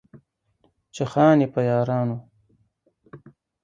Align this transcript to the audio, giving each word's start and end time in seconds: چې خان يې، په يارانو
چې 0.93 1.03
خان 1.11 1.37
يې، 1.43 1.47
په 1.53 1.59
يارانو 1.69 2.17